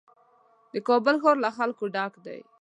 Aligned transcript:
د 0.73 0.75
کابل 0.87 1.15
ښار 1.23 1.37
له 1.45 1.49
خلکو 1.57 1.83
ډک 1.95 2.13
دی. 2.25 2.39